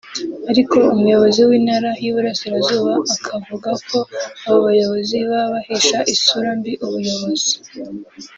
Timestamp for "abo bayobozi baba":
4.45-5.47